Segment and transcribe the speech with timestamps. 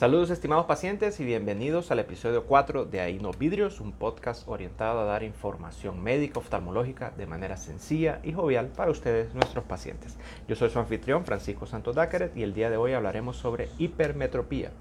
[0.00, 5.00] Saludos estimados pacientes y bienvenidos al episodio 4 de Ahí no Vidrios, un podcast orientado
[5.00, 10.16] a dar información médica oftalmológica de manera sencilla y jovial para ustedes, nuestros pacientes.
[10.48, 14.72] Yo soy su anfitrión Francisco Santos Dácaret y el día de hoy hablaremos sobre hipermetropía.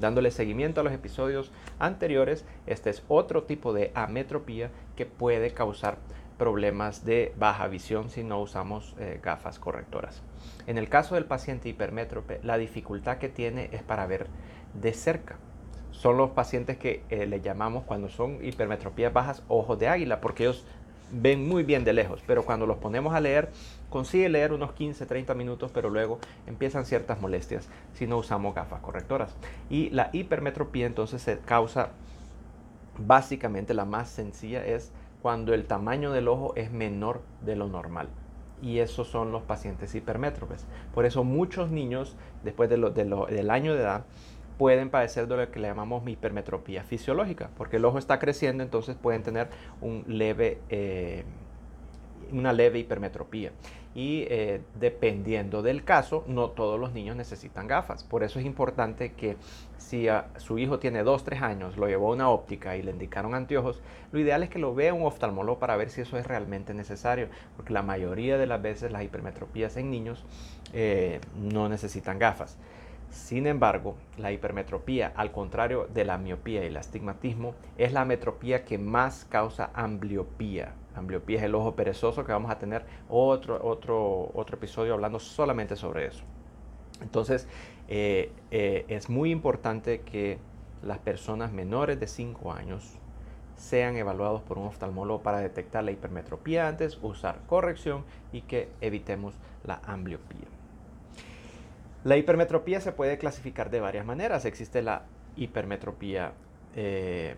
[0.00, 5.98] Dándole seguimiento a los episodios anteriores, este es otro tipo de ametropía que puede causar
[6.36, 10.22] problemas de baja visión si no usamos eh, gafas correctoras.
[10.66, 14.26] En el caso del paciente hipermétrope, la dificultad que tiene es para ver
[14.80, 15.36] de cerca.
[15.90, 20.44] Son los pacientes que eh, le llamamos cuando son hipermetropías bajas ojos de águila, porque
[20.44, 20.64] ellos
[21.10, 23.50] ven muy bien de lejos, pero cuando los ponemos a leer,
[23.90, 28.80] consigue leer unos 15, 30 minutos, pero luego empiezan ciertas molestias si no usamos gafas
[28.80, 29.34] correctoras.
[29.70, 31.90] Y la hipermetropía entonces se causa,
[32.98, 34.90] básicamente la más sencilla es
[35.22, 38.08] cuando el tamaño del ojo es menor de lo normal.
[38.62, 40.64] Y esos son los pacientes hipermétropes.
[40.94, 44.04] Por eso muchos niños, después de del año de edad,
[44.58, 48.96] pueden padecer de lo que le llamamos hipermetropía fisiológica, porque el ojo está creciendo, entonces
[48.96, 49.48] pueden tener
[50.68, 51.24] eh,
[52.32, 53.52] una leve hipermetropía.
[53.94, 58.02] Y eh, dependiendo del caso, no todos los niños necesitan gafas.
[58.02, 59.36] Por eso es importante que
[59.78, 63.34] si su hijo tiene 2, 3 años, lo llevó a una óptica y le indicaron
[63.34, 66.74] anteojos, lo ideal es que lo vea un oftalmólogo para ver si eso es realmente
[66.74, 70.24] necesario, porque la mayoría de las veces las hipermetropías en niños
[70.72, 72.58] eh, no necesitan gafas.
[73.14, 78.64] Sin embargo, la hipermetropía, al contrario de la miopía y el astigmatismo, es la metropía
[78.64, 80.74] que más causa ambliopía.
[80.96, 85.76] Ambliopía es el ojo perezoso que vamos a tener otro, otro, otro episodio hablando solamente
[85.76, 86.24] sobre eso.
[87.02, 87.46] Entonces,
[87.86, 90.38] eh, eh, es muy importante que
[90.82, 92.98] las personas menores de 5 años
[93.56, 99.34] sean evaluados por un oftalmólogo para detectar la hipermetropía antes, usar corrección y que evitemos
[99.62, 100.53] la ambliopía.
[102.04, 104.44] La hipermetropía se puede clasificar de varias maneras.
[104.44, 105.06] Existe la
[105.36, 106.32] hipermetropía
[106.76, 107.34] eh,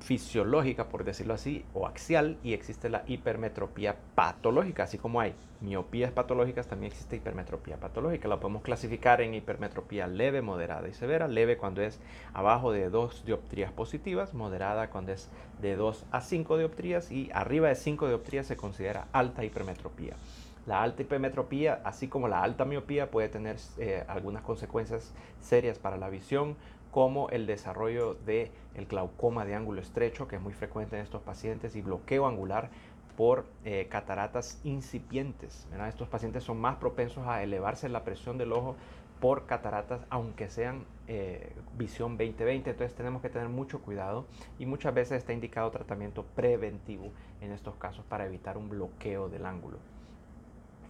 [0.00, 6.12] fisiológica, por decirlo así, o axial, y existe la hipermetropía patológica, así como hay miopías
[6.12, 8.28] patológicas, también existe hipermetropía patológica.
[8.28, 11.26] La podemos clasificar en hipermetropía leve, moderada y severa.
[11.26, 11.98] Leve cuando es
[12.34, 15.30] abajo de 2 dioptrías positivas, moderada cuando es
[15.62, 20.16] de 2 a 5 dioptrías y arriba de 5 dioptrías se considera alta hipermetropía.
[20.66, 25.96] La alta hipermetropía, así como la alta miopía, puede tener eh, algunas consecuencias serias para
[25.96, 26.56] la visión,
[26.90, 31.22] como el desarrollo del el glaucoma de ángulo estrecho, que es muy frecuente en estos
[31.22, 32.70] pacientes, y bloqueo angular
[33.16, 35.66] por eh, cataratas incipientes.
[35.88, 38.76] Estos pacientes son más propensos a elevarse la presión del ojo
[39.20, 42.70] por cataratas, aunque sean eh, visión 2020.
[42.70, 44.26] Entonces tenemos que tener mucho cuidado
[44.58, 49.46] y muchas veces está indicado tratamiento preventivo en estos casos para evitar un bloqueo del
[49.46, 49.78] ángulo.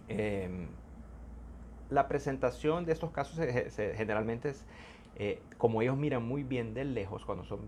[0.09, 0.67] Em,
[1.89, 3.39] la presentación de estos casos
[3.95, 4.65] generalmente es,
[5.15, 7.59] eh, como ellos miran muy bien de lejos cuando son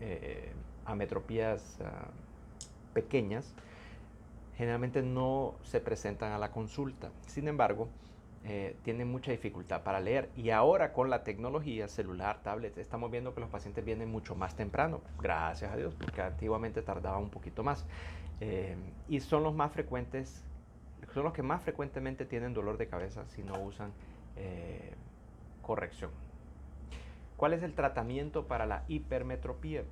[0.00, 0.52] eh,
[0.84, 2.08] ametropías ah,
[2.94, 3.54] pequeñas,
[4.56, 7.10] generalmente no se presentan a la consulta.
[7.26, 7.88] Sin embargo,
[8.44, 10.30] eh, tienen mucha dificultad para leer.
[10.36, 14.54] Y ahora con la tecnología, celular, tablet, estamos viendo que los pacientes vienen mucho más
[14.54, 17.86] temprano, gracias a Dios, porque antiguamente tardaba un poquito más.
[19.08, 20.44] y son los más frecuentes
[21.14, 23.92] son los que más frecuentemente tienen dolor de cabeza si no usan
[24.36, 24.92] eh,
[25.62, 26.10] corrección.
[27.36, 29.84] ¿Cuál es el tratamiento para la hipermetropía?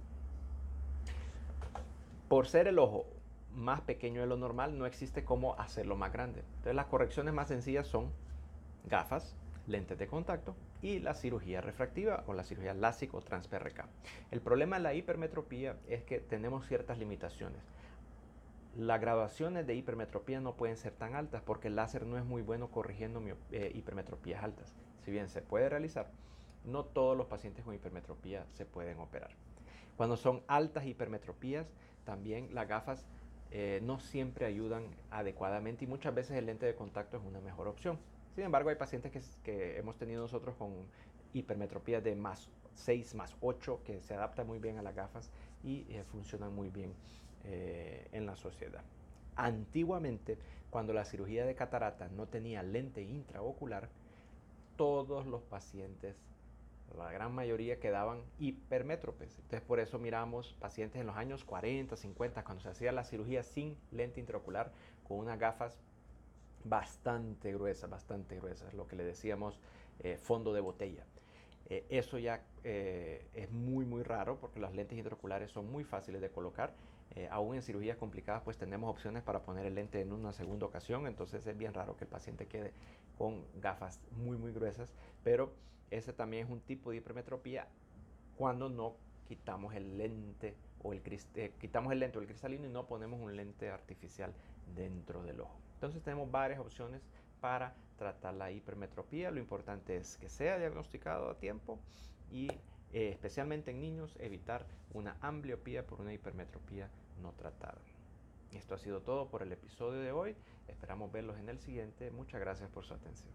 [2.29, 3.07] Por ser el ojo
[3.55, 6.41] más pequeño de lo normal, no existe cómo hacerlo más grande.
[6.41, 8.11] Entonces las correcciones más sencillas son
[8.89, 9.37] gafas,
[9.69, 13.87] lentes de contacto y la cirugía refractiva o la cirugía LASIK o trans-PRK.
[14.33, 17.61] El problema de la hipermetropía es que tenemos ciertas limitaciones
[18.77, 22.43] las graduaciones de hipermetropía no pueden ser tan altas porque el láser no es muy
[22.43, 24.75] bueno corrigiendo eh, hipermetropías altas.
[25.05, 26.11] Si bien se puede realizar,
[26.65, 29.31] no todos los pacientes con hipermetropía se pueden operar.
[29.97, 31.67] Cuando son altas hipermetropías,
[32.05, 33.07] también las gafas
[33.51, 37.69] eh, no siempre ayudan adecuadamente y muchas veces el lente de contacto es una mejor
[37.69, 37.99] opción.
[38.35, 39.13] Sin embargo, hay pacientes
[39.45, 40.73] que, hemos tenido nosotros con
[41.35, 45.31] hipermetropías de más 6, más 8, que se adaptan muy bien a las gafas
[45.63, 46.95] y eh, funcionan muy bien
[47.45, 48.83] eh, en la sociedad.
[49.35, 50.39] Antiguamente,
[50.71, 53.89] cuando la cirugía de catarata no tenía lente intraocular,
[54.77, 56.17] todos los pacientes,
[56.97, 59.37] la gran mayoría quedaban hipermétropes.
[59.37, 63.43] Entonces por eso miramos pacientes en los años 40, 50, cuando se hacía la cirugía
[63.43, 64.71] sin lente intraocular,
[65.03, 65.77] con unas gafas
[66.65, 69.59] bastante gruesas, bastante gruesas, lo que le decíamos
[69.99, 71.05] eh, fondo de botella.
[71.69, 73.72] Eh, eso ya es muy
[74.13, 76.75] raro porque las lentes intraoculares son muy fáciles de colocar.
[77.15, 80.67] Eh, aún en cirugías complicadas pues tenemos opciones para poner el lente en una segunda
[80.67, 82.73] ocasión, entonces es bien raro que el paciente quede
[83.19, 85.53] con gafas muy muy gruesas, pero
[85.91, 87.67] ese también es un tipo de hipermetropía
[88.37, 88.97] cuando no
[89.29, 91.03] quitamos el lente o el
[91.61, 94.33] quitamos el lente o el cristalino y no ponemos un lente artificial
[94.75, 95.57] dentro del ojo.
[95.75, 97.03] Entonces tenemos varias opciones
[97.41, 99.31] para tratar la hipermetropía.
[99.31, 101.79] Lo importante es que sea diagnosticado a tiempo
[102.31, 102.49] y
[102.93, 106.91] eh, especialmente en niños evitar una ambliopía por una hipermetropía
[107.21, 107.81] no tratada.
[108.53, 110.37] Esto ha sido todo por el episodio de hoy.
[110.69, 112.11] Esperamos verlos en el siguiente.
[112.11, 113.33] Muchas gracias por su atención.